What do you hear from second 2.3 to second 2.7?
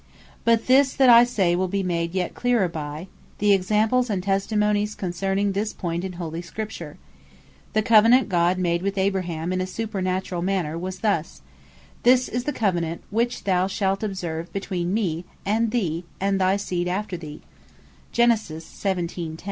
cleerer,